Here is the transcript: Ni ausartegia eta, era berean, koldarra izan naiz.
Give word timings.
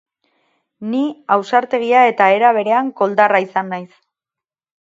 Ni 0.93 1.01
ausartegia 1.35 2.01
eta, 2.13 2.31
era 2.39 2.51
berean, 2.57 2.93
koldarra 3.03 3.45
izan 3.49 3.73
naiz. 3.75 3.91